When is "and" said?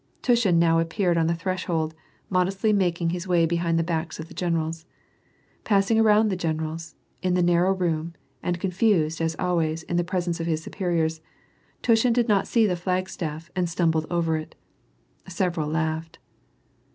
8.41-8.59, 13.55-13.69